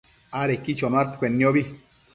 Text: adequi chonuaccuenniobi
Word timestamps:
adequi 0.39 0.75
chonuaccuenniobi 0.79 1.65